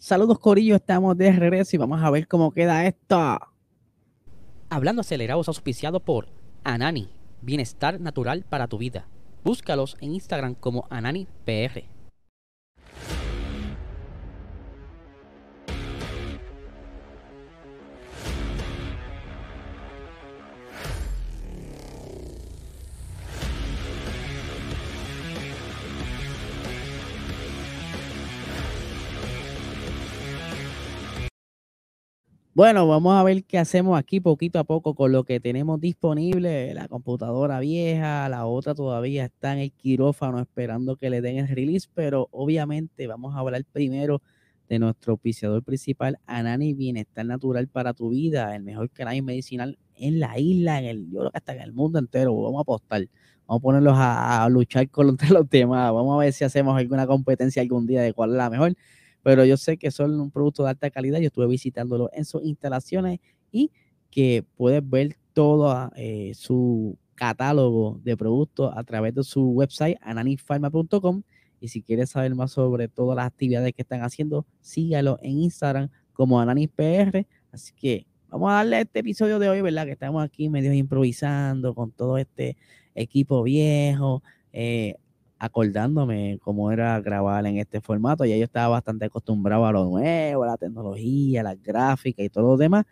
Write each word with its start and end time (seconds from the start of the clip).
Saludos 0.00 0.38
Corillo, 0.38 0.76
estamos 0.76 1.18
de 1.18 1.32
regreso 1.32 1.74
y 1.74 1.78
vamos 1.78 2.00
a 2.00 2.10
ver 2.10 2.28
cómo 2.28 2.52
queda 2.52 2.86
esto. 2.86 3.40
Hablando 4.70 5.00
acelerados 5.00 5.48
auspiciado 5.48 5.98
por 5.98 6.28
Anani, 6.62 7.10
bienestar 7.42 8.00
natural 8.00 8.44
para 8.48 8.68
tu 8.68 8.78
vida. 8.78 9.08
Búscalos 9.42 9.96
en 10.00 10.14
Instagram 10.14 10.54
como 10.54 10.86
AnaniPR. 10.88 11.97
Bueno, 32.58 32.88
vamos 32.88 33.14
a 33.14 33.22
ver 33.22 33.44
qué 33.44 33.56
hacemos 33.56 33.96
aquí 33.96 34.18
poquito 34.18 34.58
a 34.58 34.64
poco 34.64 34.96
con 34.96 35.12
lo 35.12 35.22
que 35.22 35.38
tenemos 35.38 35.80
disponible. 35.80 36.74
La 36.74 36.88
computadora 36.88 37.60
vieja, 37.60 38.28
la 38.28 38.46
otra 38.46 38.74
todavía 38.74 39.26
está 39.26 39.52
en 39.52 39.60
el 39.60 39.70
quirófano 39.70 40.40
esperando 40.40 40.96
que 40.96 41.08
le 41.08 41.20
den 41.20 41.38
el 41.38 41.46
release, 41.46 41.88
pero 41.94 42.26
obviamente 42.32 43.06
vamos 43.06 43.36
a 43.36 43.38
hablar 43.38 43.64
primero 43.70 44.22
de 44.68 44.80
nuestro 44.80 45.12
auspiciador 45.12 45.62
principal, 45.62 46.18
Anani 46.26 46.74
Bienestar 46.74 47.24
Natural 47.24 47.68
para 47.68 47.94
tu 47.94 48.10
vida, 48.10 48.56
el 48.56 48.64
mejor 48.64 48.90
canal 48.90 49.22
medicinal 49.22 49.78
en 49.94 50.18
la 50.18 50.36
isla, 50.40 50.80
en 50.80 50.86
el, 50.86 51.10
yo 51.12 51.20
creo 51.20 51.30
que 51.30 51.38
hasta 51.38 51.54
en 51.54 51.60
el 51.60 51.72
mundo 51.72 52.00
entero. 52.00 52.34
Vamos 52.34 52.58
a 52.58 52.62
apostar, 52.62 53.06
vamos 53.46 53.60
a 53.60 53.62
ponerlos 53.62 53.94
a, 53.96 54.42
a 54.42 54.48
luchar 54.48 54.90
contra 54.90 55.28
los 55.30 55.48
demás. 55.48 55.92
Vamos 55.92 56.12
a 56.16 56.24
ver 56.24 56.32
si 56.32 56.42
hacemos 56.42 56.76
alguna 56.76 57.06
competencia 57.06 57.62
algún 57.62 57.86
día 57.86 58.02
de 58.02 58.12
cuál 58.12 58.30
es 58.30 58.36
la 58.36 58.50
mejor 58.50 58.74
pero 59.22 59.44
yo 59.44 59.56
sé 59.56 59.76
que 59.76 59.90
son 59.90 60.20
un 60.20 60.30
producto 60.30 60.64
de 60.64 60.70
alta 60.70 60.90
calidad. 60.90 61.18
Yo 61.18 61.26
estuve 61.26 61.46
visitándolo 61.46 62.10
en 62.12 62.24
sus 62.24 62.42
instalaciones 62.44 63.20
y 63.50 63.70
que 64.10 64.44
puedes 64.56 64.88
ver 64.88 65.16
todo 65.32 65.90
eh, 65.96 66.32
su 66.34 66.96
catálogo 67.14 68.00
de 68.04 68.16
productos 68.16 68.72
a 68.74 68.84
través 68.84 69.14
de 69.14 69.24
su 69.24 69.50
website 69.50 69.98
ananifarma.com 70.02 71.22
y 71.60 71.68
si 71.68 71.82
quieres 71.82 72.10
saber 72.10 72.34
más 72.34 72.52
sobre 72.52 72.88
todas 72.88 73.16
las 73.16 73.26
actividades 73.26 73.72
que 73.74 73.82
están 73.82 74.02
haciendo, 74.02 74.46
sígalo 74.60 75.18
en 75.22 75.38
Instagram 75.38 75.90
como 76.12 76.40
AnanisPR. 76.40 77.26
Así 77.50 77.72
que 77.74 78.06
vamos 78.28 78.50
a 78.50 78.54
darle 78.54 78.80
este 78.80 79.00
episodio 79.00 79.38
de 79.38 79.48
hoy, 79.48 79.60
¿verdad? 79.60 79.86
Que 79.86 79.92
estamos 79.92 80.24
aquí 80.24 80.48
medio 80.48 80.72
improvisando 80.72 81.74
con 81.74 81.90
todo 81.90 82.18
este 82.18 82.56
equipo 82.94 83.42
viejo. 83.42 84.22
Eh, 84.52 84.94
acordándome 85.38 86.38
cómo 86.42 86.72
era 86.72 87.00
grabar 87.00 87.46
en 87.46 87.58
este 87.58 87.80
formato. 87.80 88.24
Ya 88.24 88.36
yo 88.36 88.44
estaba 88.44 88.68
bastante 88.68 89.06
acostumbrado 89.06 89.66
a 89.66 89.72
lo 89.72 89.84
nuevo, 89.84 90.44
a 90.44 90.48
la 90.48 90.56
tecnología, 90.56 91.40
a 91.40 91.44
las 91.44 91.62
gráficas 91.62 92.26
y 92.26 92.28
todo 92.28 92.48
lo 92.48 92.56
demás. 92.56 92.84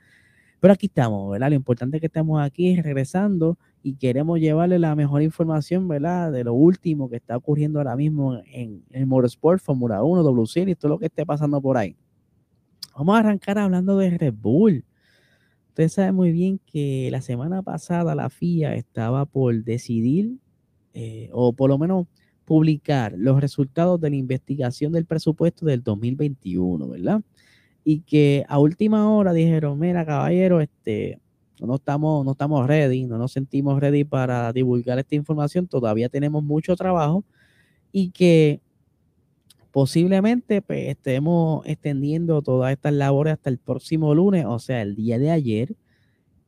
Pero 0.61 0.73
aquí 0.73 0.87
estamos, 0.87 1.31
¿verdad? 1.31 1.51
Lo 1.51 1.57
importante 1.57 1.99
es 1.99 2.01
que 2.01 2.07
estamos 2.07 2.41
aquí 2.41 2.81
regresando 2.81 3.59
y 3.83 3.97
queremos 3.97 4.41
llevarle 4.41 4.79
la 4.79 4.95
mejor 4.95 5.23
información, 5.23 5.87
¿verdad? 5.87 6.33
De 6.33 6.45
lo 6.45 6.55
último 6.55 7.09
que 7.09 7.17
está 7.17 7.37
ocurriendo 7.37 7.79
ahora 7.79 7.95
mismo 7.97 8.41
en 8.47 8.83
el 8.91 9.07
Motorsport, 9.07 9.63
Fórmula 9.63 10.03
1, 10.03 10.23
W 10.23 10.47
Series, 10.47 10.79
todo 10.79 10.91
lo 10.93 10.99
que 10.99 11.07
esté 11.07 11.27
pasando 11.27 11.61
por 11.61 11.77
ahí. 11.77 11.97
Vamos 12.97 13.17
a 13.17 13.19
arrancar 13.19 13.59
hablando 13.59 13.99
de 13.99 14.11
Red 14.17 14.35
Bull. 14.35 14.85
Ustedes 15.69 15.93
saben 15.93 16.15
muy 16.15 16.33
bien 16.33 16.59
que 16.65 17.11
la 17.13 17.21
semana 17.21 17.63
pasada 17.63 18.15
la 18.15 18.31
FIA 18.31 18.75
estaba 18.75 19.27
por 19.27 19.63
decidir, 19.63 20.39
eh, 20.95 21.29
o 21.33 21.53
por 21.53 21.69
lo 21.69 21.77
menos 21.77 22.07
publicar 22.47 23.13
los 23.19 23.41
resultados 23.41 24.01
de 24.01 24.09
la 24.09 24.17
investigación 24.17 24.93
del 24.93 25.05
presupuesto 25.05 25.67
del 25.67 25.83
2021, 25.83 26.89
¿verdad? 26.89 27.21
Y 27.85 28.01
que 28.01 28.47
a 28.49 28.59
última 28.59 29.11
hora 29.11 29.33
dijeron, 29.35 29.79
mira, 29.79 30.07
caballero, 30.07 30.61
este, 30.61 31.21
no 31.61 31.75
estamos, 31.75 32.25
no 32.25 32.33
estamos 32.33 32.67
ready, 32.67 33.05
no 33.05 33.19
nos 33.19 33.33
sentimos 33.33 33.81
ready 33.81 34.05
para 34.05 34.53
divulgar 34.53 34.99
esta 34.99 35.17
información, 35.17 35.67
todavía 35.67 36.09
tenemos 36.09 36.43
mucho 36.43 36.77
trabajo 36.77 37.25
y 37.93 38.11
que 38.11 38.61
posiblemente 39.73 40.63
pues, 40.63 40.89
estemos 40.89 41.67
extendiendo 41.67 42.43
todas 42.43 42.73
estas 42.73 42.93
labores 42.93 43.35
hasta 43.35 43.51
el 43.51 43.59
próximo 43.59 44.15
lunes, 44.15 44.47
o 44.47 44.59
sea, 44.59 44.83
el 44.83 44.95
día 44.95 45.19
de 45.19 45.31
ayer, 45.31 45.75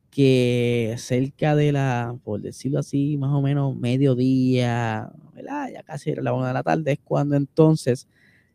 que 0.09 0.95
cerca 0.97 1.55
de 1.55 1.71
la, 1.71 2.17
por 2.23 2.41
decirlo 2.41 2.79
así, 2.79 3.17
más 3.17 3.31
o 3.31 3.41
menos 3.41 3.75
mediodía, 3.75 5.11
¿verdad? 5.33 5.69
ya 5.73 5.83
casi 5.83 6.09
era 6.11 6.23
la 6.23 6.33
una 6.33 6.47
de 6.47 6.53
la 6.53 6.63
tarde, 6.63 6.93
es 6.93 6.99
cuando 7.03 7.35
entonces 7.35 8.07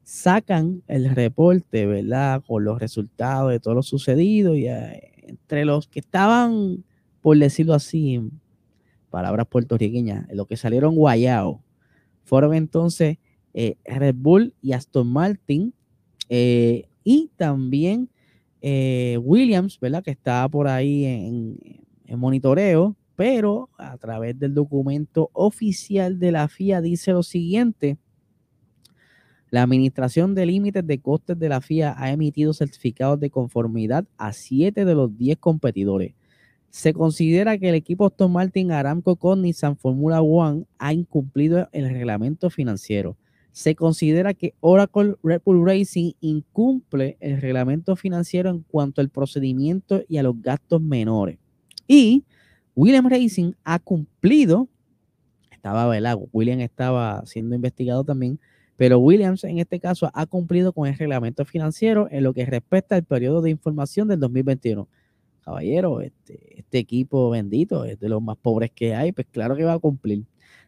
sacan 0.03 0.83
el 0.87 1.15
reporte, 1.15 1.87
¿verdad? 1.87 2.43
Con 2.47 2.65
los 2.65 2.79
resultados 2.79 3.51
de 3.51 3.61
todo 3.61 3.75
lo 3.75 3.83
sucedido 3.83 4.55
y 4.55 4.67
eh, 4.67 5.13
entre 5.27 5.65
los 5.65 5.89
que 5.89 6.01
estaban, 6.01 6.85
por 7.23 7.39
decirlo 7.39 7.75
así, 7.75 8.21
palabras 9.11 9.47
puertorriqueñas, 9.47 10.27
los 10.33 10.47
que 10.47 10.57
salieron 10.57 10.95
guayao, 10.95 11.63
fueron 12.25 12.55
entonces 12.55 13.19
eh, 13.55 13.77
Red 13.85 14.17
Bull 14.17 14.55
y 14.61 14.73
Aston 14.73 15.07
Martin 15.07 15.73
eh, 16.29 16.89
y 17.05 17.31
también 17.37 18.11
eh, 18.67 19.19
Williams, 19.19 19.79
¿verdad? 19.79 20.03
Que 20.03 20.13
está 20.13 20.49
por 20.49 20.69
ahí 20.69 21.05
en, 21.05 21.59
monitoreo, 22.17 22.97
pero 23.15 23.69
a 23.77 23.99
través 23.99 24.39
del 24.39 24.55
documento 24.55 25.29
oficial 25.35 26.19
de 26.19 26.33
la 26.33 26.49
FIA 26.49 26.81
dice 26.81 27.13
lo 27.13 27.23
siguiente. 27.23 27.99
La 29.51 29.63
Administración 29.63 30.35
de 30.35 30.47
Límites 30.47 30.87
de 30.87 30.99
Costes 30.99 31.39
de 31.39 31.51
la 31.51 31.61
FIA 31.61 31.95
ha 31.99 32.11
emitido 32.11 32.55
certificados 32.55 33.21
de 33.21 33.29
conformidad 33.29 34.07
a 34.17 34.33
siete 34.33 34.87
de 34.87 34.95
los 34.95 35.15
diez 35.15 35.37
competidores. 35.37 36.15
Se 36.71 36.95
considera 36.95 37.59
que 37.59 37.69
el 37.69 37.75
equipo 37.75 38.07
Aston 38.07 38.33
Martin, 38.33 38.73
Aramco 38.73 39.17
con 39.17 39.43
Nissan 39.43 39.77
Formula 39.77 40.23
One 40.23 40.65
ha 40.79 40.95
incumplido 40.95 41.69
el 41.73 41.91
reglamento 41.91 42.49
financiero 42.49 43.19
se 43.55 43.77
considera 43.77 44.35
que 44.35 44.53
Oracle 44.59 45.15
Red 45.23 45.43
Bull 45.45 45.65
Racing 45.65 46.15
incumple 46.21 47.17
el 47.21 47.41
reglamento 47.41 47.95
financiero 47.95 48.51
en 48.51 48.63
cuanto 48.63 49.01
al 49.01 49.11
procedimiento 49.11 50.03
y 50.09 50.17
a 50.17 50.25
los 50.25 50.43
gastos 50.43 50.83
menores. 50.83 51.39
Y 51.87 52.25
William 52.75 53.09
Racing 53.09 53.53
ha 53.63 53.79
cumplido, 53.79 54.69
estaba, 55.53 55.87
¿verdad? 55.87 56.19
William 56.33 56.59
estaba 56.59 57.25
siendo 57.27 57.55
investigado 57.55 58.03
también, 58.03 58.41
pero 58.75 58.99
Williams 58.99 59.45
en 59.45 59.61
este 59.61 59.79
caso 59.79 60.11
ha 60.13 60.27
cumplido 60.27 60.73
con 60.73 60.89
el 60.89 60.99
reglamento 60.99 61.45
financiero 61.45 62.09
en 62.11 62.25
lo 62.25 62.35
que 62.35 62.47
respecta 62.47 62.97
al 62.97 63.05
periodo 63.05 63.41
de 63.41 63.51
información 63.51 64.09
del 64.09 64.19
2021. 64.19 64.89
Caballero, 65.43 66.01
este, 66.01 66.59
este 66.59 66.79
equipo 66.79 67.31
bendito 67.31 67.85
es 67.85 68.01
de 68.01 68.09
los 68.09 68.21
más 68.21 68.37
pobres 68.37 68.73
que 68.73 68.97
hay, 68.97 69.13
pues 69.13 69.29
claro 69.31 69.55
que 69.55 69.63
va 69.63 69.75
a 69.75 69.79
cumplir. 69.79 70.25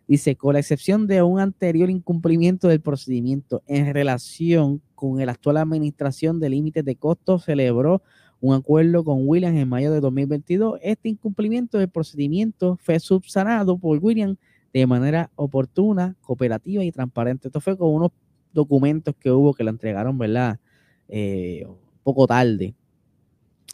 Dice, 0.09 0.37
con 0.37 0.53
la 0.53 0.61
excepción 0.61 1.07
de 1.07 1.23
un 1.23 1.41
anterior 1.41 1.91
incumplimiento 1.91 2.69
del 2.69 2.81
procedimiento 2.81 3.63
en 3.67 3.93
relación 3.93 4.81
con 4.95 5.25
la 5.25 5.33
actual 5.33 5.57
administración 5.57 6.39
de 6.39 6.51
límites 6.51 6.85
de 6.85 6.95
costos, 6.95 7.45
celebró 7.45 8.03
un 8.41 8.55
acuerdo 8.55 9.03
con 9.03 9.27
Williams 9.27 9.59
en 9.59 9.69
mayo 9.69 9.93
de 9.93 10.01
2022. 10.01 10.79
Este 10.83 11.09
incumplimiento 11.09 11.79
del 11.79 11.89
procedimiento 11.89 12.79
fue 12.81 13.01
subsanado 13.01 13.79
por 13.79 13.99
Williams 13.99 14.39
de 14.73 14.87
manera 14.87 15.31
oportuna, 15.37 16.17
cooperativa 16.21 16.85
y 16.85 16.93
transparente. 16.93 17.49
Esto 17.49 17.61
fue 17.61 17.77
con 17.77 17.93
unos 17.95 18.11
documentos 18.53 19.15
que 19.19 19.31
hubo 19.31 19.55
que 19.55 19.65
le 19.65 19.71
entregaron, 19.71 20.19
¿verdad? 20.19 20.61
Eh, 21.09 21.65
un 21.67 21.77
poco 22.03 22.27
tarde. 22.27 22.75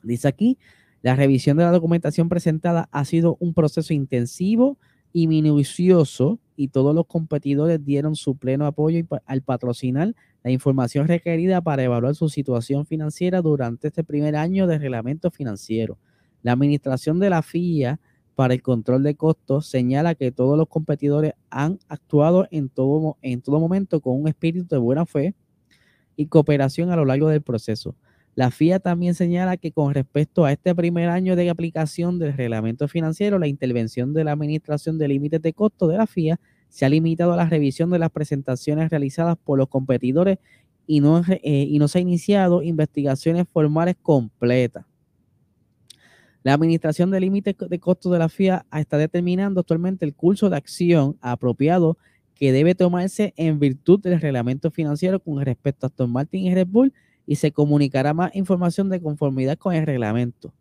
Dice 0.03 0.29
aquí, 0.29 0.59
la 1.03 1.17
revisión 1.17 1.57
de 1.57 1.65
la 1.65 1.73
documentación 1.73 2.29
presentada 2.29 2.89
ha 2.93 3.05
sido 3.05 3.37
un 3.41 3.55
proceso 3.55 3.93
intensivo, 3.93 4.79
y 5.13 5.27
minucioso 5.27 6.39
y 6.57 6.69
todos 6.69 6.95
los 6.95 7.07
competidores 7.07 7.85
dieron 7.85 8.17
su 8.17 8.37
pleno 8.37 8.67
apoyo 8.67 9.05
al 9.27 9.43
patrocinar 9.43 10.15
la 10.43 10.51
información 10.51 11.09
requerida 11.09 11.61
para 11.61 11.83
evaluar 11.83 12.15
su 12.15 12.29
situación 12.29 12.87
financiera 12.87 13.43
durante 13.43 13.89
este 13.89 14.05
primer 14.05 14.37
año 14.37 14.67
de 14.67 14.79
reglamento 14.79 15.31
financiero. 15.31 15.99
La 16.43 16.53
administración 16.53 17.21
de 17.21 17.31
la 17.31 17.43
FIA 17.43 18.01
para 18.35 18.55
el 18.55 18.63
control 18.63 19.03
de 19.03 19.15
costos 19.15 19.67
señala 19.67 20.15
que 20.15 20.33
todos 20.33 20.57
los 20.59 20.69
competidores 20.69 21.35
han 21.51 21.79
actuado 21.89 22.49
en 22.51 22.69
todo, 22.69 23.19
en 23.23 23.43
todo 23.43 23.61
momento 23.61 24.01
con 24.01 24.21
un 24.21 24.29
espíritu 24.29 24.67
de 24.75 24.79
buena 24.79 25.07
fe 25.07 25.35
y 26.17 26.27
cooperación 26.27 26.91
a 26.91 26.97
lo 26.97 27.05
largo 27.05 27.29
del 27.29 27.43
proceso. 27.43 27.95
La 28.35 28.51
FIA 28.51 28.79
también 28.79 29.15
señala 29.15 29.59
que 29.59 29.73
con 29.73 29.93
respecto 29.93 30.45
a 30.45 30.53
este 30.53 30.75
primer 30.75 31.11
año 31.11 31.37
de 31.37 31.51
aplicación 31.51 32.19
del 32.19 32.33
reglamento 32.35 32.89
financiero, 32.89 33.39
la 33.39 33.47
intervención 33.47 34.15
de 34.15 34.25
la 34.25 34.33
Administración 34.33 34.99
de 34.99 35.09
Límites 35.09 35.43
de 35.43 35.53
Costo 35.53 35.87
de 35.87 35.99
la 35.99 36.07
FIA 36.07 36.41
se 36.71 36.87
ha 36.87 36.89
limitado 36.89 37.35
a 37.35 37.37
la 37.37 37.45
revisión 37.45 37.91
de 37.91 37.99
las 37.99 38.11
presentaciones 38.11 38.89
realizadas 38.89 39.37
por 39.37 39.59
los 39.59 39.69
competidores 39.69 40.39
y 40.87 41.01
no, 41.01 41.23
eh, 41.29 41.67
y 41.69 41.79
no 41.79 41.89
se 41.89 41.99
ha 41.99 42.01
iniciado 42.01 42.63
investigaciones 42.63 43.45
formales 43.53 43.97
completas. 44.01 44.87
La 46.43 46.55
Administración 46.55 47.11
de 47.11 47.21
Límites 47.21 47.55
de 47.59 47.79
Costo 47.79 48.11
de 48.11 48.19
la 48.19 48.31
FIA 48.31 48.65
está 48.73 48.97
determinando 48.97 49.61
actualmente 49.61 50.07
el 50.07 50.15
curso 50.15 50.49
de 50.49 50.57
acción 50.57 51.19
apropiado 51.21 51.99
que 52.35 52.51
debe 52.51 52.75
tomarse 52.75 53.35
en 53.37 53.61
virtud 53.61 54.01
del 54.01 54.21
reglamento 54.21 54.71
financiero 54.71 55.21
con 55.21 55.41
respecto 55.45 55.87
a 55.87 55.89
Aston 55.89 56.11
Martin 56.11 56.47
y 56.47 56.55
Red 56.55 56.67
Bull 56.67 56.93
y 57.33 57.37
se 57.37 57.51
comunicará 57.51 58.13
más 58.13 58.37
información 58.37 58.91
de 58.91 59.01
conformidad 59.01 59.57
con 59.57 59.75
el 59.75 59.87
reglamento. 59.87 60.53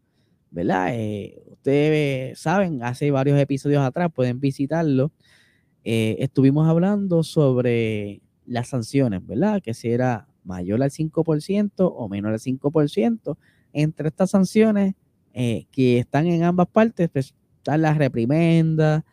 ¿Verdad? 0.52 0.92
Eh, 0.94 1.44
ustedes 1.52 2.40
saben, 2.40 2.82
hace 2.82 3.12
varios 3.12 3.38
episodios 3.38 3.84
atrás, 3.84 4.10
pueden 4.16 4.40
visitarlo. 4.40 5.12
Eh, 5.84 6.16
estuvimos 6.20 6.70
hablando 6.70 7.24
sobre 7.24 8.22
las 8.46 8.70
sanciones, 8.70 9.28
¿verdad? 9.28 9.62
Que 9.62 9.74
si 9.74 9.90
era 9.90 10.30
mayor 10.46 10.82
al 10.82 10.92
5% 10.92 11.94
o 11.94 12.08
menor 12.08 12.32
al 12.32 12.40
5%. 12.40 13.38
Entre 13.74 14.08
estas 14.08 14.30
sanciones 14.30 14.96
eh, 15.34 15.66
que 15.72 16.00
están 16.00 16.26
en 16.28 16.44
ambas 16.44 16.70
partes, 16.70 17.10
pues, 17.10 17.36
están 17.58 17.82
las 17.82 17.98
reprimendas, 17.98 19.04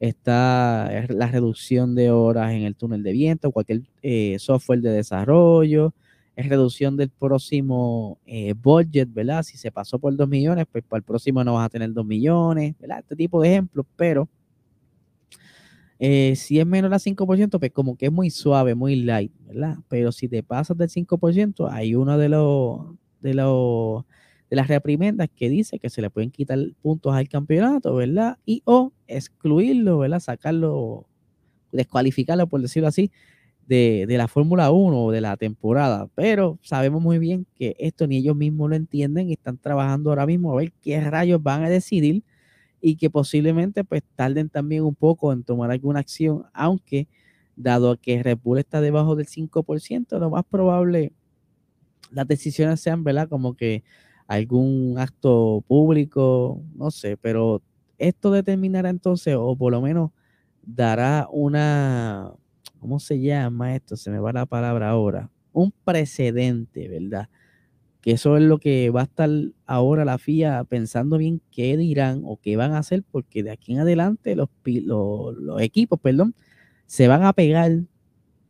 está 0.00 1.06
la 1.08 1.28
reducción 1.28 1.94
de 1.94 2.10
horas 2.10 2.52
en 2.52 2.64
el 2.64 2.76
túnel 2.76 3.02
de 3.02 3.12
viento, 3.12 3.52
cualquier 3.52 3.84
eh, 4.02 4.36
software 4.38 4.82
de 4.82 4.90
desarrollo, 4.90 5.94
es 6.36 6.48
reducción 6.48 6.96
del 6.96 7.08
próximo 7.08 8.18
eh, 8.26 8.52
budget, 8.52 9.12
¿verdad? 9.12 9.42
Si 9.42 9.56
se 9.56 9.72
pasó 9.72 9.98
por 9.98 10.14
2 10.14 10.28
millones, 10.28 10.66
pues 10.70 10.84
para 10.84 10.98
el 10.98 11.02
próximo 11.02 11.42
no 11.42 11.54
vas 11.54 11.66
a 11.66 11.70
tener 11.70 11.92
2 11.92 12.04
millones, 12.06 12.74
¿verdad? 12.78 12.98
Este 13.00 13.16
tipo 13.16 13.40
de 13.40 13.48
ejemplos, 13.48 13.86
pero 13.96 14.28
eh, 15.98 16.36
si 16.36 16.60
es 16.60 16.66
menor 16.66 16.92
a 16.92 16.98
5%, 16.98 17.58
pues 17.58 17.72
como 17.72 17.96
que 17.96 18.06
es 18.06 18.12
muy 18.12 18.28
suave, 18.28 18.74
muy 18.74 18.96
light, 18.96 19.32
¿verdad? 19.46 19.78
Pero 19.88 20.12
si 20.12 20.28
te 20.28 20.42
pasas 20.42 20.76
del 20.76 20.90
5%, 20.90 21.70
hay 21.72 21.94
uno 21.94 22.18
de 22.18 22.28
los, 22.28 22.80
de 23.22 23.32
los 23.34 24.04
de 24.50 24.56
las 24.56 24.68
reprimendas 24.68 25.28
que 25.34 25.48
dice 25.48 25.78
que 25.78 25.90
se 25.90 26.00
le 26.00 26.10
pueden 26.10 26.30
quitar 26.30 26.58
puntos 26.80 27.14
al 27.14 27.28
campeonato, 27.28 27.94
¿verdad? 27.96 28.38
Y 28.46 28.62
o 28.64 28.92
excluirlo, 29.08 29.98
¿verdad? 29.98 30.20
Sacarlo, 30.20 31.06
descualificarlo, 31.72 32.46
por 32.46 32.60
decirlo 32.60 32.88
así, 32.88 33.10
de, 33.66 34.06
la 34.08 34.28
Fórmula 34.28 34.70
1 34.70 35.04
o 35.04 35.10
de 35.10 35.20
la 35.20 35.36
temporada. 35.36 36.08
Pero 36.14 36.58
sabemos 36.62 37.02
muy 37.02 37.18
bien 37.18 37.46
que 37.54 37.76
esto 37.78 38.06
ni 38.06 38.18
ellos 38.18 38.36
mismos 38.36 38.70
lo 38.70 38.76
entienden 38.76 39.28
y 39.28 39.32
están 39.32 39.58
trabajando 39.58 40.10
ahora 40.10 40.26
mismo 40.26 40.52
a 40.52 40.56
ver 40.56 40.72
qué 40.82 41.00
rayos 41.00 41.42
van 41.42 41.64
a 41.64 41.68
decidir 41.68 42.22
y 42.80 42.96
que 42.96 43.10
posiblemente 43.10 43.84
pues 43.84 44.02
tarden 44.14 44.48
también 44.48 44.84
un 44.84 44.94
poco 44.94 45.32
en 45.32 45.42
tomar 45.42 45.70
alguna 45.70 46.00
acción, 46.00 46.44
aunque 46.52 47.08
dado 47.56 47.96
que 47.98 48.22
Red 48.22 48.38
Bull 48.42 48.58
está 48.58 48.80
debajo 48.80 49.16
del 49.16 49.26
5%, 49.26 50.18
lo 50.18 50.30
más 50.30 50.44
probable 50.44 51.12
las 52.12 52.28
decisiones 52.28 52.80
sean, 52.80 53.02
¿verdad? 53.02 53.28
Como 53.28 53.54
que 53.54 53.82
algún 54.28 54.96
acto 54.98 55.64
público, 55.66 56.60
no 56.74 56.90
sé, 56.90 57.16
pero 57.16 57.62
esto 57.98 58.30
determinará 58.30 58.90
entonces, 58.90 59.34
o 59.36 59.56
por 59.56 59.72
lo 59.72 59.80
menos 59.80 60.10
dará 60.62 61.28
una, 61.30 62.32
¿cómo 62.86 63.00
se 63.00 63.18
llama 63.18 63.74
esto? 63.74 63.96
Se 63.96 64.12
me 64.12 64.20
va 64.20 64.32
la 64.32 64.46
palabra 64.46 64.90
ahora. 64.90 65.28
Un 65.52 65.72
precedente, 65.84 66.86
¿verdad? 66.86 67.28
Que 68.00 68.12
eso 68.12 68.36
es 68.36 68.44
lo 68.44 68.58
que 68.58 68.90
va 68.90 69.00
a 69.00 69.04
estar 69.04 69.28
ahora 69.66 70.04
la 70.04 70.18
FIA 70.18 70.62
pensando 70.62 71.18
bien 71.18 71.42
qué 71.50 71.76
dirán 71.76 72.22
o 72.24 72.36
qué 72.40 72.56
van 72.56 72.74
a 72.74 72.78
hacer, 72.78 73.02
porque 73.10 73.42
de 73.42 73.50
aquí 73.50 73.72
en 73.72 73.80
adelante 73.80 74.36
los, 74.36 74.50
equipos, 75.58 75.98
perdón, 75.98 76.36
se 76.86 77.08
van 77.08 77.24
a 77.24 77.32
pegar 77.32 77.72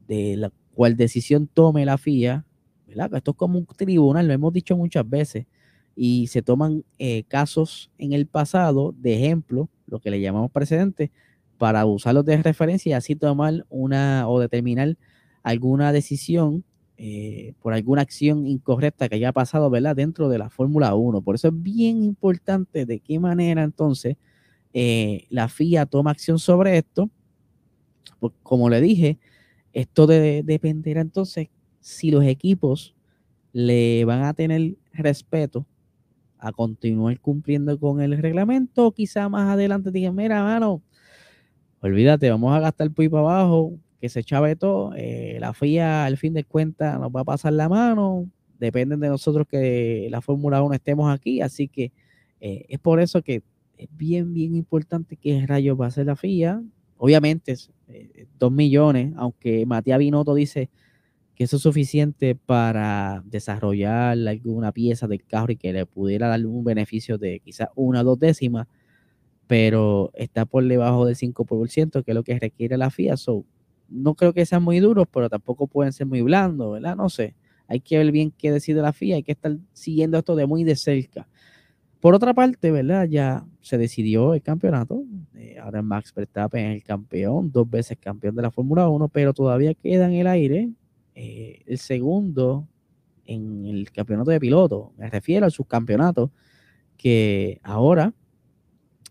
de 0.06 0.36
la 0.36 0.52
cual 0.74 0.98
decisión 0.98 1.46
tome 1.46 1.86
la 1.86 1.96
FIA, 1.96 2.44
¿verdad? 2.86 3.14
Esto 3.14 3.30
es 3.30 3.36
como 3.38 3.58
un 3.58 3.64
tribunal, 3.64 4.26
lo 4.26 4.34
hemos 4.34 4.52
dicho 4.52 4.76
muchas 4.76 5.08
veces 5.08 5.46
y 5.94 6.26
se 6.26 6.42
toman 6.42 6.84
eh, 6.98 7.24
casos 7.26 7.90
en 7.96 8.12
el 8.12 8.26
pasado 8.26 8.94
de 8.98 9.14
ejemplo, 9.14 9.70
lo 9.86 9.98
que 9.98 10.10
le 10.10 10.20
llamamos 10.20 10.50
precedentes, 10.50 11.08
para 11.58 11.86
usarlos 11.86 12.24
de 12.24 12.36
referencia 12.42 12.90
y 12.90 12.92
así 12.92 13.16
tomar 13.16 13.64
una 13.68 14.28
o 14.28 14.40
determinar 14.40 14.96
alguna 15.42 15.92
decisión 15.92 16.64
eh, 16.98 17.52
por 17.60 17.74
alguna 17.74 18.02
acción 18.02 18.46
incorrecta 18.46 19.08
que 19.08 19.16
haya 19.16 19.32
pasado 19.32 19.68
¿verdad? 19.68 19.94
dentro 19.94 20.28
de 20.28 20.38
la 20.38 20.48
Fórmula 20.48 20.94
1. 20.94 21.20
Por 21.20 21.34
eso 21.34 21.48
es 21.48 21.62
bien 21.62 22.02
importante 22.02 22.86
de 22.86 23.00
qué 23.00 23.18
manera 23.18 23.62
entonces 23.62 24.16
eh, 24.72 25.26
la 25.30 25.48
FIA 25.48 25.86
toma 25.86 26.10
acción 26.10 26.38
sobre 26.38 26.78
esto. 26.78 27.10
como 28.42 28.70
le 28.70 28.80
dije, 28.80 29.18
esto 29.72 30.06
dependerá 30.06 31.02
entonces 31.02 31.48
si 31.80 32.10
los 32.10 32.24
equipos 32.24 32.94
le 33.52 34.04
van 34.04 34.22
a 34.22 34.32
tener 34.34 34.76
respeto 34.92 35.66
a 36.38 36.52
continuar 36.52 37.20
cumpliendo 37.20 37.78
con 37.78 38.00
el 38.00 38.16
reglamento, 38.18 38.92
quizá 38.92 39.28
más 39.28 39.48
adelante 39.48 39.90
digan, 39.90 40.14
mira, 40.14 40.42
mano, 40.42 40.82
olvídate, 41.86 42.30
vamos 42.30 42.54
a 42.54 42.60
gastar 42.60 42.88
el 42.88 42.92
para 43.10 43.20
abajo, 43.20 43.78
que 44.00 44.08
se 44.08 44.22
chave 44.22 44.56
todo, 44.56 44.92
eh, 44.96 45.38
la 45.40 45.54
FIA 45.54 46.04
al 46.04 46.16
fin 46.16 46.34
de 46.34 46.44
cuentas 46.44 46.98
nos 47.00 47.10
va 47.10 47.20
a 47.20 47.24
pasar 47.24 47.52
la 47.52 47.68
mano, 47.68 48.28
dependen 48.58 49.00
de 49.00 49.08
nosotros 49.08 49.46
que 49.48 50.08
la 50.10 50.20
Fórmula 50.20 50.62
1 50.62 50.74
estemos 50.74 51.12
aquí, 51.12 51.40
así 51.40 51.68
que 51.68 51.92
eh, 52.40 52.66
es 52.68 52.78
por 52.78 53.00
eso 53.00 53.22
que 53.22 53.42
es 53.78 53.88
bien, 53.92 54.32
bien 54.32 54.54
importante 54.54 55.16
que 55.16 55.46
rayos 55.46 55.78
va 55.80 55.86
a 55.86 55.90
ser 55.90 56.06
la 56.06 56.16
FIA. 56.16 56.62
Obviamente, 56.98 57.54
eh, 57.88 58.26
dos 58.38 58.50
millones, 58.52 59.12
aunque 59.16 59.66
Matías 59.66 59.98
Binotto 59.98 60.34
dice 60.34 60.70
que 61.34 61.44
eso 61.44 61.56
es 61.56 61.62
suficiente 61.62 62.34
para 62.34 63.22
desarrollar 63.26 64.16
alguna 64.16 64.72
pieza 64.72 65.06
del 65.06 65.24
carro 65.24 65.52
y 65.52 65.56
que 65.56 65.72
le 65.72 65.84
pudiera 65.84 66.28
dar 66.28 66.44
un 66.46 66.64
beneficio 66.64 67.18
de 67.18 67.40
quizás 67.40 67.68
una 67.74 68.00
o 68.00 68.04
dos 68.04 68.18
décimas, 68.18 68.66
pero 69.46 70.10
está 70.14 70.44
por 70.44 70.64
debajo 70.64 71.06
del 71.06 71.16
5%, 71.16 72.04
que 72.04 72.10
es 72.10 72.14
lo 72.14 72.24
que 72.24 72.38
requiere 72.38 72.76
la 72.76 72.90
FIA. 72.90 73.16
So, 73.16 73.44
no 73.88 74.14
creo 74.14 74.32
que 74.32 74.46
sean 74.46 74.62
muy 74.62 74.80
duros, 74.80 75.06
pero 75.12 75.28
tampoco 75.28 75.66
pueden 75.66 75.92
ser 75.92 76.06
muy 76.06 76.22
blandos, 76.22 76.72
¿verdad? 76.72 76.96
No 76.96 77.08
sé. 77.08 77.34
Hay 77.68 77.80
que 77.80 77.98
ver 77.98 78.12
bien 78.12 78.32
qué 78.36 78.50
decide 78.50 78.80
la 78.82 78.92
FIA, 78.92 79.16
hay 79.16 79.22
que 79.22 79.32
estar 79.32 79.56
siguiendo 79.72 80.18
esto 80.18 80.36
de 80.36 80.46
muy 80.46 80.64
de 80.64 80.76
cerca. 80.76 81.28
Por 82.00 82.14
otra 82.14 82.34
parte, 82.34 82.70
¿verdad? 82.70 83.08
Ya 83.08 83.44
se 83.60 83.78
decidió 83.78 84.34
el 84.34 84.42
campeonato. 84.42 85.02
Eh, 85.34 85.56
ahora 85.60 85.82
Max 85.82 86.12
Verstappen 86.14 86.66
es 86.66 86.76
el 86.76 86.84
campeón, 86.84 87.50
dos 87.50 87.68
veces 87.68 87.98
campeón 87.98 88.36
de 88.36 88.42
la 88.42 88.50
Fórmula 88.50 88.88
1, 88.88 89.08
pero 89.08 89.32
todavía 89.32 89.74
queda 89.74 90.06
en 90.06 90.12
el 90.12 90.26
aire 90.26 90.70
eh, 91.14 91.62
el 91.66 91.78
segundo 91.78 92.68
en 93.24 93.64
el 93.66 93.90
campeonato 93.90 94.30
de 94.30 94.38
piloto. 94.38 94.92
Me 94.96 95.10
refiero 95.10 95.46
al 95.46 95.52
subcampeonato 95.52 96.30
que 96.96 97.60
ahora 97.62 98.14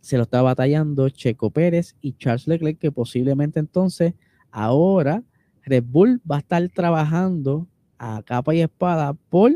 se 0.06 0.18
lo 0.18 0.24
está 0.24 0.44
batallando 0.44 1.10
Checo 1.10 1.50
Pérez 1.50 1.96
y 2.00 2.14
Charles 2.14 2.46
Leclerc, 2.46 2.78
que 2.78 2.92
posiblemente 2.92 3.60
entonces 3.60 4.14
ahora 4.52 5.24
Red 5.64 5.84
Bull 5.88 6.22
va 6.30 6.36
a 6.36 6.40
estar 6.40 6.70
trabajando 6.70 7.68
a 7.98 8.22
capa 8.22 8.54
y 8.54 8.62
espada 8.62 9.14
por 9.14 9.52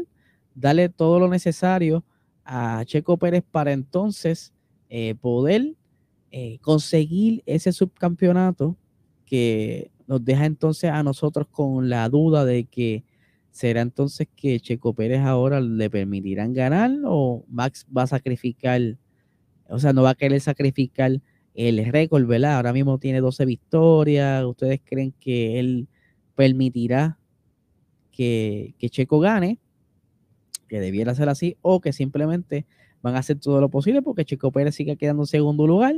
darle 0.56 0.90
todo 0.90 1.20
lo 1.20 1.28
necesario 1.28 2.04
a 2.44 2.84
Checo 2.84 3.18
Pérez 3.18 3.44
para 3.52 3.74
entonces 3.74 4.52
eh, 4.90 5.14
poder 5.14 5.76
eh, 6.32 6.58
conseguir 6.62 7.44
ese 7.46 7.72
subcampeonato 7.72 8.76
que 9.28 9.92
nos 10.08 10.26
deja 10.26 10.48
entonces 10.48 10.90
a 10.90 11.04
nosotros 11.04 11.46
con 11.52 11.90
la 11.90 12.10
duda 12.10 12.44
de 12.44 12.66
que 12.66 13.04
será 13.52 13.82
entonces 13.82 14.28
que 14.36 14.60
Checo 14.60 14.96
Pérez 14.96 15.20
ahora 15.20 15.62
le 15.62 15.92
permitirán 15.92 16.54
ganar 16.54 16.90
o 17.06 17.46
Max 17.50 17.86
va 17.96 18.02
a 18.02 18.08
sacrificar, 18.08 18.82
o 19.70 19.80
sea, 19.80 19.94
no 19.94 20.04
va 20.04 20.12
a 20.12 20.16
querer 20.16 20.42
sacrificar 20.42 21.22
el 21.54 21.86
récord, 21.86 22.26
¿verdad? 22.26 22.56
Ahora 22.56 22.74
mismo 22.74 22.98
tiene 22.98 23.22
12 23.22 23.46
victorias. 23.46 24.44
¿Ustedes 24.46 24.82
creen 24.84 25.14
que 25.20 25.60
él 25.60 25.88
permitirá 26.36 27.18
que, 28.12 28.76
Checo 28.80 29.20
gane? 29.20 29.60
Que 30.68 30.80
debiera 30.80 31.16
ser 31.16 31.30
así, 31.30 31.58
o 31.62 31.82
que 31.82 31.94
simplemente 31.94 32.66
van 33.02 33.16
a 33.16 33.20
hacer 33.20 33.40
todo 33.40 33.62
lo 33.62 33.70
posible 33.70 34.02
porque 34.02 34.26
Checo 34.26 34.52
Pérez 34.52 34.76
siga 34.76 34.96
quedando 34.96 35.24
en 35.24 35.28
segundo 35.28 35.66
lugar 35.66 35.96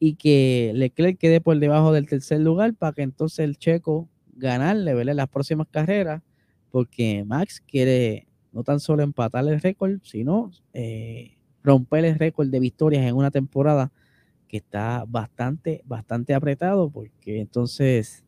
y 0.00 0.16
que 0.16 0.72
Leclerc 0.74 1.16
quede 1.18 1.40
por 1.40 1.58
debajo 1.58 1.92
del 1.92 2.08
tercer 2.08 2.40
lugar 2.40 2.74
para 2.74 2.92
que 2.92 3.02
entonces 3.02 3.38
el 3.40 3.56
checo 3.56 4.08
ganarle 4.32 4.94
¿verdad? 4.94 5.14
las 5.14 5.28
próximas 5.28 5.68
carreras, 5.70 6.22
porque 6.70 7.24
Max 7.24 7.62
quiere 7.66 8.26
no 8.52 8.64
tan 8.64 8.80
solo 8.80 9.02
empatar 9.02 9.46
el 9.46 9.60
récord, 9.60 10.00
sino 10.02 10.50
eh, 10.72 11.36
romper 11.64 12.04
el 12.04 12.18
récord 12.18 12.48
de 12.48 12.60
victorias 12.60 13.04
en 13.04 13.16
una 13.16 13.30
temporada 13.30 13.90
que 14.46 14.58
está 14.58 15.04
bastante, 15.08 15.82
bastante 15.86 16.34
apretado, 16.34 16.90
porque 16.90 17.40
entonces, 17.40 18.24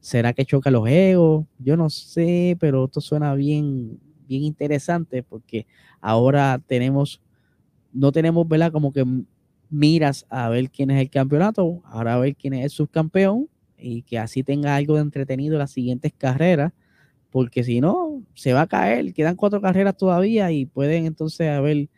¿será 0.00 0.34
que 0.34 0.44
choca 0.44 0.70
los 0.70 0.86
egos? 0.88 1.46
Yo 1.58 1.76
no 1.76 1.88
sé, 1.88 2.56
pero 2.60 2.84
esto 2.84 3.00
suena 3.00 3.34
bien, 3.34 3.98
bien 4.26 4.42
interesante, 4.42 5.22
porque 5.22 5.66
ahora 6.00 6.60
tenemos, 6.66 7.22
no 7.92 8.12
tenemos, 8.12 8.46
¿verdad? 8.48 8.72
Como 8.72 8.92
que 8.92 9.06
miras 9.70 10.26
a 10.28 10.48
ver 10.50 10.70
quién 10.70 10.90
es 10.90 11.00
el 11.00 11.08
campeonato, 11.08 11.82
ahora 11.86 12.14
a 12.14 12.18
ver 12.18 12.36
quién 12.36 12.54
es 12.54 12.64
el 12.64 12.70
subcampeón 12.70 13.48
y 13.78 14.02
que 14.02 14.18
así 14.18 14.42
tenga 14.42 14.76
algo 14.76 14.96
de 14.96 15.02
entretenido 15.02 15.56
las 15.56 15.70
siguientes 15.70 16.12
carreras, 16.16 16.72
porque 17.30 17.64
si 17.64 17.80
no, 17.80 18.22
se 18.34 18.52
va 18.52 18.62
a 18.62 18.66
caer, 18.66 19.14
quedan 19.14 19.36
cuatro 19.36 19.60
carreras 19.62 19.96
todavía 19.96 20.50
y 20.52 20.66
pueden 20.66 21.06
entonces 21.06 21.48
a 21.48 21.60
ver 21.60 21.88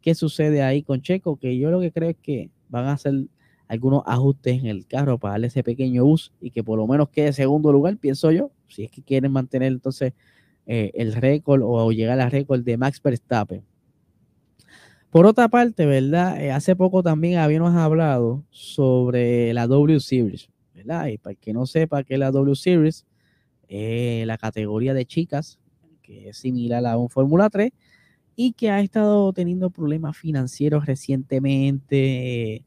qué 0.00 0.14
sucede 0.14 0.62
ahí 0.62 0.82
con 0.82 1.02
Checo, 1.02 1.36
que 1.36 1.58
yo 1.58 1.70
lo 1.70 1.80
que 1.80 1.92
creo 1.92 2.10
es 2.10 2.16
que 2.16 2.50
van 2.68 2.86
a 2.86 2.92
hacer 2.92 3.14
algunos 3.68 4.02
ajustes 4.06 4.58
en 4.58 4.66
el 4.66 4.86
carro 4.86 5.18
para 5.18 5.32
darle 5.32 5.46
ese 5.46 5.62
pequeño 5.62 6.04
bus 6.04 6.32
y 6.40 6.50
que 6.50 6.64
por 6.64 6.78
lo 6.78 6.86
menos 6.86 7.08
quede 7.10 7.32
segundo 7.32 7.72
lugar, 7.72 7.96
pienso 7.98 8.32
yo, 8.32 8.50
si 8.68 8.84
es 8.84 8.90
que 8.90 9.02
quieren 9.02 9.30
mantener 9.30 9.72
entonces 9.72 10.12
eh, 10.66 10.90
el 10.94 11.14
récord 11.14 11.62
o 11.64 11.92
llegar 11.92 12.18
al 12.20 12.30
récord 12.30 12.62
de 12.62 12.76
Max 12.76 13.00
Verstappen. 13.02 13.62
Por 15.10 15.26
otra 15.26 15.48
parte, 15.48 15.86
¿verdad? 15.86 16.40
Eh, 16.42 16.52
hace 16.52 16.76
poco 16.76 17.02
también 17.02 17.38
habíamos 17.38 17.74
hablado 17.74 18.44
sobre 18.50 19.52
la 19.52 19.66
W 19.66 20.00
Series, 20.00 20.48
¿verdad? 20.74 21.06
Y 21.06 21.18
para 21.18 21.32
el 21.32 21.38
que 21.38 21.52
no 21.52 21.66
sepa 21.66 22.04
qué 22.04 22.14
es 22.14 22.20
la 22.20 22.30
W 22.30 22.54
Series, 22.56 23.06
la 23.68 24.36
categoría 24.36 24.94
de 24.94 25.06
chicas, 25.06 25.60
que 26.02 26.30
es 26.30 26.38
similar 26.38 26.84
a 26.86 26.96
un 26.96 27.08
Fórmula 27.08 27.50
3, 27.50 27.70
y 28.36 28.52
que 28.52 28.70
ha 28.70 28.80
estado 28.80 29.32
teniendo 29.32 29.70
problemas 29.70 30.16
financieros 30.16 30.86
recientemente. 30.86 32.64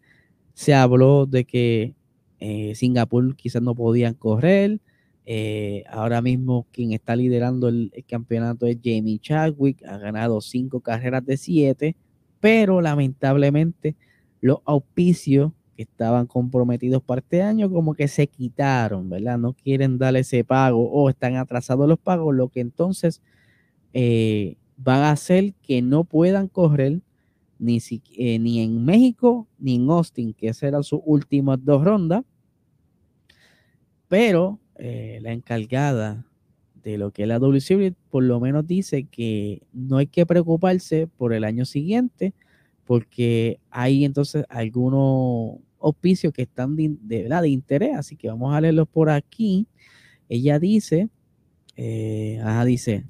se 0.54 0.74
habló 0.74 1.26
de 1.26 1.46
que 1.46 1.96
eh, 2.40 2.76
Singapur 2.76 3.36
quizás 3.36 3.62
no 3.62 3.76
podían 3.76 4.14
correr. 4.16 4.80
Eh, 5.26 5.86
ahora 5.90 6.22
mismo 6.22 6.68
quien 6.74 6.92
está 6.92 7.16
liderando 7.16 7.70
el, 7.70 7.92
campeonato 8.08 8.66
es 8.66 8.78
Jamie 8.84 9.20
Chadwick, 9.20 9.82
ha 9.86 9.98
ganado 9.98 10.42
cinco 10.42 10.82
carreras 10.82 11.26
de 11.26 11.38
siete, 11.38 11.96
pero 12.42 12.82
lamentablemente 12.82 13.96
los 14.42 14.60
auspicios 14.66 15.54
que 15.78 15.84
estaban 15.84 16.28
comprometidos 16.28 17.02
para 17.02 17.22
este 17.22 17.42
año 17.42 17.72
como 17.72 17.94
que 17.94 18.10
se 18.10 18.28
quitaron, 18.28 19.10
¿verdad? 19.10 19.38
No 19.38 19.54
quieren 19.54 19.98
darle 19.98 20.20
ese 20.20 20.44
pago 20.44 20.92
o 20.92 21.10
están 21.10 21.38
atrasados 21.38 21.88
los 21.88 22.00
pagos, 22.00 22.36
lo 22.36 22.50
que 22.50 22.60
entonces 22.60 23.22
eh, 23.94 24.58
van 24.78 25.00
a 25.00 25.12
hacer 25.12 25.54
que 25.62 25.82
no 25.82 26.04
puedan 26.04 26.48
correr 26.48 27.02
ni, 27.60 27.80
ni 28.18 28.60
en 28.62 28.84
México 28.84 29.48
ni 29.60 29.76
en 29.76 29.90
Austin, 29.90 30.34
que 30.34 30.52
eran 30.62 30.84
sus 30.84 31.02
últimas 31.06 31.64
dos 31.64 31.84
rondas. 31.84 32.24
Pero 34.08 34.60
eh, 34.76 35.20
la 35.22 35.32
encargada 35.32 36.26
de 36.84 36.98
lo 36.98 37.12
que 37.12 37.24
es 37.24 37.28
la 37.28 37.40
WCB 37.40 37.94
por 38.10 38.24
lo 38.24 38.40
menos 38.40 38.68
dice 38.68 39.06
que 39.06 39.62
no 39.72 39.98
hay 39.98 40.08
que 40.08 40.26
preocuparse 40.26 41.08
por 41.08 41.34
el 41.34 41.46
año 41.46 41.64
siguiente 41.66 42.34
porque 42.86 43.60
hay 43.70 44.04
entonces 44.04 44.46
algunos 44.50 45.60
auspicios 45.80 46.34
que 46.34 46.44
están 46.44 46.76
de, 46.76 46.98
de 47.02 47.50
interés, 47.50 47.96
así 47.96 48.16
que 48.16 48.28
vamos 48.28 48.54
a 48.54 48.62
leerlos 48.62 48.88
por 48.88 49.10
aquí. 49.10 49.68
Ella 50.30 50.60
dice, 50.60 51.10
eh, 51.76 52.42
dice, 52.66 53.06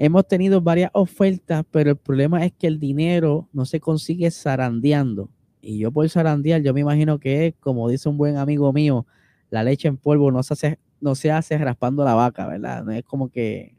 hemos 0.00 0.26
tenido 0.26 0.62
varias 0.62 0.90
ofertas, 0.94 1.62
pero 1.70 1.90
el 1.90 1.96
problema 1.96 2.42
es 2.46 2.52
que 2.52 2.66
el 2.66 2.80
dinero 2.80 3.50
no 3.52 3.66
se 3.66 3.80
consigue 3.80 4.30
zarandeando. 4.30 5.28
Y 5.60 5.78
yo 5.78 5.92
por 5.92 6.08
zarandear, 6.08 6.62
yo 6.62 6.72
me 6.72 6.80
imagino 6.80 7.18
que 7.18 7.54
como 7.60 7.86
dice 7.90 8.08
un 8.08 8.16
buen 8.16 8.38
amigo 8.38 8.72
mío, 8.72 9.06
la 9.50 9.62
leche 9.62 9.88
en 9.88 9.98
polvo 9.98 10.32
no 10.32 10.42
se 10.42 10.54
hace, 10.54 10.78
no 11.02 11.14
se 11.14 11.30
hace 11.30 11.58
raspando 11.58 12.02
la 12.02 12.14
vaca, 12.14 12.46
¿verdad? 12.46 12.82
No 12.82 12.92
es 12.92 13.04
como 13.04 13.28
que 13.28 13.76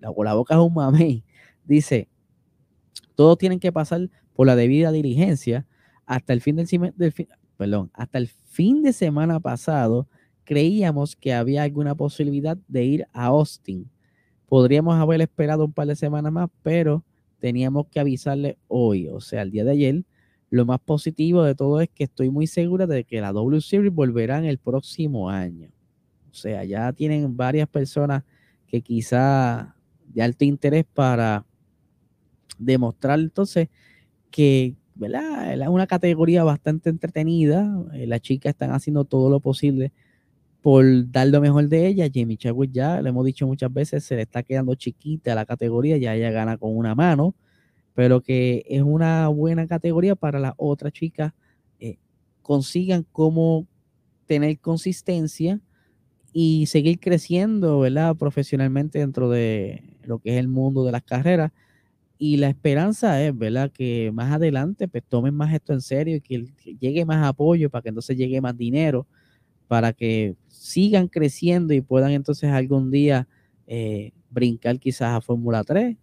la, 0.00 0.10
la 0.24 0.32
boca 0.32 0.54
es 0.54 0.60
un 0.60 0.72
mamey. 0.72 1.22
Dice, 1.64 2.08
todos 3.14 3.36
tienen 3.36 3.60
que 3.60 3.70
pasar 3.70 4.08
por 4.32 4.46
la 4.46 4.56
debida 4.56 4.90
diligencia 4.90 5.66
hasta 6.06 6.32
el 6.32 6.40
fin 6.40 6.56
del, 6.56 6.66
del 6.96 7.14
perdón, 7.58 7.90
hasta 7.92 8.16
el 8.16 8.28
fin 8.28 8.82
de 8.82 8.94
semana 8.94 9.38
pasado 9.38 10.08
creíamos 10.44 11.14
que 11.14 11.34
había 11.34 11.62
alguna 11.64 11.94
posibilidad 11.94 12.56
de 12.68 12.84
ir 12.84 13.06
a 13.12 13.26
Austin. 13.26 13.90
Podríamos 14.48 14.96
haber 14.96 15.20
esperado 15.20 15.64
un 15.64 15.72
par 15.72 15.86
de 15.86 15.96
semanas 15.96 16.32
más, 16.32 16.48
pero 16.62 17.04
teníamos 17.38 17.86
que 17.88 18.00
avisarle 18.00 18.58
hoy, 18.66 19.08
o 19.08 19.20
sea, 19.20 19.42
el 19.42 19.50
día 19.50 19.64
de 19.64 19.72
ayer, 19.72 20.04
lo 20.50 20.64
más 20.64 20.80
positivo 20.80 21.42
de 21.42 21.54
todo 21.54 21.80
es 21.80 21.90
que 21.90 22.04
estoy 22.04 22.30
muy 22.30 22.46
segura 22.46 22.86
de 22.86 23.04
que 23.04 23.20
la 23.20 23.32
W 23.32 23.60
Series 23.60 23.92
volverá 23.92 24.38
en 24.38 24.46
el 24.46 24.58
próximo 24.58 25.28
año. 25.28 25.68
O 26.30 26.34
sea, 26.34 26.64
ya 26.64 26.92
tienen 26.92 27.36
varias 27.36 27.68
personas 27.68 28.24
que 28.66 28.80
quizá 28.80 29.76
de 30.06 30.22
alto 30.22 30.44
interés 30.44 30.86
para 30.94 31.44
demostrar 32.58 33.18
entonces 33.18 33.68
que 34.30 34.74
es 35.00 35.68
una 35.68 35.86
categoría 35.86 36.44
bastante 36.44 36.90
entretenida. 36.90 37.70
Eh, 37.94 38.06
las 38.06 38.20
chicas 38.20 38.50
están 38.50 38.72
haciendo 38.72 39.04
todo 39.04 39.30
lo 39.30 39.40
posible 39.40 39.92
por 40.62 41.10
dar 41.10 41.28
lo 41.28 41.40
mejor 41.40 41.68
de 41.68 41.86
ella. 41.86 42.08
Jamie 42.12 42.36
Chadwick 42.36 42.72
ya, 42.72 43.00
le 43.02 43.10
hemos 43.10 43.24
dicho 43.24 43.46
muchas 43.46 43.72
veces, 43.72 44.04
se 44.04 44.16
le 44.16 44.22
está 44.22 44.42
quedando 44.42 44.74
chiquita 44.74 45.34
la 45.34 45.46
categoría, 45.46 45.96
ya 45.98 46.14
ella 46.14 46.30
gana 46.30 46.58
con 46.58 46.76
una 46.76 46.94
mano 46.94 47.34
pero 47.98 48.20
que 48.20 48.62
es 48.68 48.80
una 48.80 49.26
buena 49.26 49.66
categoría 49.66 50.14
para 50.14 50.38
las 50.38 50.52
otras 50.56 50.92
chicas 50.92 51.32
eh, 51.80 51.96
consigan 52.42 53.04
cómo 53.10 53.66
tener 54.26 54.60
consistencia 54.60 55.60
y 56.32 56.66
seguir 56.66 57.00
creciendo, 57.00 57.80
¿verdad? 57.80 58.14
Profesionalmente 58.14 59.00
dentro 59.00 59.28
de 59.28 59.98
lo 60.04 60.20
que 60.20 60.30
es 60.30 60.38
el 60.38 60.46
mundo 60.46 60.84
de 60.84 60.92
las 60.92 61.02
carreras. 61.02 61.50
Y 62.18 62.36
la 62.36 62.48
esperanza 62.50 63.20
es, 63.20 63.36
¿verdad? 63.36 63.72
Que 63.72 64.12
más 64.14 64.32
adelante 64.32 64.86
pues 64.86 65.02
tomen 65.02 65.34
más 65.34 65.52
esto 65.52 65.72
en 65.72 65.80
serio 65.80 66.14
y 66.14 66.20
que 66.20 66.46
llegue 66.78 67.04
más 67.04 67.26
apoyo 67.26 67.68
para 67.68 67.82
que 67.82 67.88
entonces 67.88 68.16
llegue 68.16 68.40
más 68.40 68.56
dinero, 68.56 69.08
para 69.68 69.92
que 69.92 70.34
sigan 70.48 71.08
creciendo 71.08 71.74
y 71.74 71.80
puedan 71.80 72.10
entonces 72.12 72.50
algún 72.50 72.90
día 72.90 73.28
eh, 73.66 74.12
brincar 74.30 74.78
quizás 74.80 75.14
a 75.16 75.20
Fórmula 75.20 75.62
3 75.64 75.96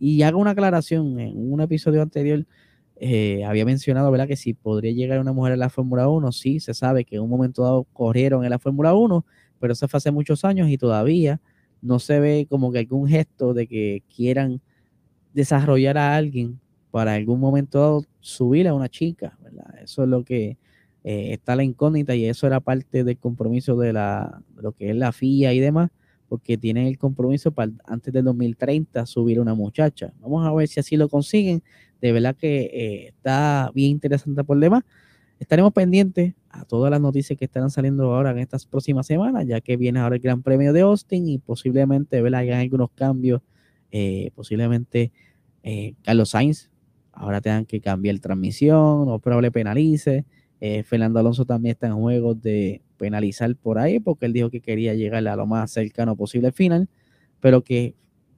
y 0.00 0.22
hago 0.22 0.38
una 0.38 0.52
aclaración, 0.52 1.20
en 1.20 1.52
un 1.52 1.60
episodio 1.60 2.02
anterior 2.02 2.46
eh, 2.96 3.44
había 3.44 3.64
mencionado, 3.64 4.10
¿verdad? 4.10 4.26
Que 4.26 4.36
si 4.36 4.54
podría 4.54 4.92
llegar 4.92 5.20
una 5.20 5.32
mujer 5.32 5.52
a 5.54 5.56
la 5.56 5.70
Fórmula 5.70 6.08
1, 6.08 6.32
sí, 6.32 6.60
se 6.60 6.74
sabe 6.74 7.04
que 7.04 7.16
en 7.16 7.22
un 7.22 7.30
momento 7.30 7.62
dado 7.62 7.84
corrieron 7.92 8.44
en 8.44 8.50
la 8.50 8.58
Fórmula 8.58 8.94
1, 8.94 9.24
pero 9.58 9.72
eso 9.74 9.88
fue 9.88 9.98
hace 9.98 10.10
muchos 10.10 10.44
años 10.44 10.68
y 10.68 10.78
todavía 10.78 11.40
no 11.82 11.98
se 11.98 12.20
ve 12.20 12.46
como 12.48 12.72
que 12.72 12.78
algún 12.80 13.08
gesto 13.08 13.54
de 13.54 13.66
que 13.66 14.02
quieran 14.14 14.60
desarrollar 15.34 15.98
a 15.98 16.16
alguien 16.16 16.60
para 16.90 17.14
algún 17.14 17.40
momento 17.40 17.78
dado 17.78 18.04
subir 18.20 18.68
a 18.68 18.74
una 18.74 18.88
chica, 18.88 19.38
¿verdad? 19.42 19.74
Eso 19.82 20.02
es 20.02 20.08
lo 20.08 20.24
que 20.24 20.58
eh, 21.04 21.32
está 21.32 21.56
la 21.56 21.64
incógnita 21.64 22.14
y 22.14 22.26
eso 22.26 22.46
era 22.46 22.60
parte 22.60 23.04
del 23.04 23.18
compromiso 23.18 23.76
de, 23.76 23.92
la, 23.92 24.42
lo 24.56 24.72
que 24.72 24.90
es 24.90 24.96
la 24.96 25.12
FIA 25.12 25.52
y 25.52 25.60
demás 25.60 25.90
porque 26.30 26.56
tienen 26.56 26.86
el 26.86 26.96
compromiso 26.96 27.50
para 27.50 27.72
antes 27.86 28.14
del 28.14 28.24
2030 28.24 29.04
subir 29.04 29.40
una 29.40 29.52
muchacha. 29.54 30.12
Vamos 30.20 30.46
a 30.46 30.52
ver 30.52 30.68
si 30.68 30.78
así 30.78 30.96
lo 30.96 31.08
consiguen. 31.08 31.60
De 32.00 32.12
verdad 32.12 32.36
que 32.36 32.70
eh, 32.72 33.08
está 33.08 33.72
bien 33.74 33.90
interesante 33.90 34.44
por 34.44 34.56
demás. 34.60 34.84
Estaremos 35.40 35.72
pendientes 35.72 36.34
a 36.48 36.64
todas 36.64 36.88
las 36.88 37.00
noticias 37.00 37.36
que 37.36 37.46
estarán 37.46 37.68
saliendo 37.68 38.14
ahora 38.14 38.30
en 38.30 38.38
estas 38.38 38.64
próximas 38.64 39.08
semanas, 39.08 39.44
ya 39.44 39.60
que 39.60 39.76
viene 39.76 39.98
ahora 39.98 40.14
el 40.14 40.22
Gran 40.22 40.40
Premio 40.40 40.72
de 40.72 40.82
Austin 40.82 41.28
y 41.28 41.38
posiblemente 41.38 42.18
hayan 42.18 42.60
algunos 42.60 42.90
cambios. 42.92 43.42
Eh, 43.90 44.30
posiblemente 44.36 45.10
eh, 45.64 45.94
Carlos 46.04 46.30
Sainz 46.30 46.70
ahora 47.12 47.40
tengan 47.40 47.66
que 47.66 47.80
cambiar 47.80 48.20
transmisión 48.20 49.08
o 49.08 49.18
probable 49.18 49.50
penalice. 49.50 50.24
Fernando 50.84 51.18
Alonso 51.18 51.44
también 51.46 51.72
está 51.72 51.86
en 51.86 51.94
juegos 51.94 52.40
de 52.42 52.82
penalizar 52.98 53.54
por 53.56 53.78
ahí, 53.78 53.98
porque 53.98 54.26
él 54.26 54.32
dijo 54.32 54.50
que 54.50 54.60
quería 54.60 54.94
llegar 54.94 55.26
a 55.26 55.36
lo 55.36 55.46
más 55.46 55.70
cercano 55.70 56.16
posible 56.16 56.48
al 56.48 56.52
final, 56.52 56.88
pero 57.40 57.64
que 57.64 57.94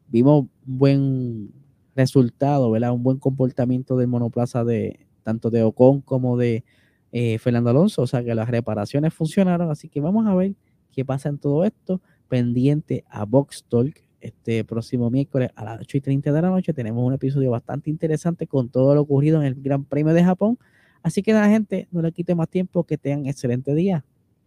vimos 0.09 0.43
un 0.43 0.79
buen 0.79 1.50
resultado, 1.97 2.71
¿verdad? 2.71 2.93
Un 2.93 3.02
buen 3.02 3.19
comportamiento 3.19 3.97
del 3.97 4.09
monoplaza 4.09 4.64
de 4.64 5.07
tanto 5.23 5.50
de 5.50 5.62
Ocon 5.62 6.00
como 6.00 6.37
de 6.37 6.64
eh, 7.12 7.38
Fernando 7.38 7.71
Alonso, 7.71 8.02
o 8.02 8.07
sea 8.07 8.23
que 8.25 8.35
las 8.35 8.49
reparaciones 8.49 9.12
funcionaron, 9.12 9.71
así 9.71 9.88
que 9.88 10.00
vamos 10.00 10.26
a 10.26 10.35
ver 10.35 10.55
qué 10.91 11.05
pasa 11.05 11.29
en 11.29 11.38
todo 11.38 11.64
esto, 11.64 12.00
pendiente 12.29 13.05
a 13.09 13.25
Box 13.25 13.64
Talk 13.69 14.05
este 14.21 14.64
próximo 14.64 15.11
miércoles 15.11 15.50
a 15.57 15.64
las 15.64 15.81
8 15.81 15.97
y 15.97 16.00
30 16.00 16.33
de 16.33 16.43
la 16.43 16.50
noche 16.50 16.73
tenemos 16.73 17.05
un 17.05 17.12
episodio 17.12 17.50
bastante 17.50 17.91
interesante 17.91 18.47
con 18.47 18.69
todo 18.69 18.95
lo 18.95 19.00
ocurrido 19.02 19.41
en 19.41 19.47
el 19.49 19.55
Gran 19.61 19.85
Premio 19.85 20.14
de 20.14 20.25
Japón. 20.25 20.59
Así 21.03 21.23
que 21.23 21.33
nada, 21.33 21.49
gente, 21.49 21.89
no 21.91 22.03
le 22.03 22.13
quite 22.13 22.35
más 22.35 22.49
tiempo, 22.49 22.85
que 22.85 22.99
tengan 22.99 23.27
excelente 23.27 23.75
día. 23.75 24.05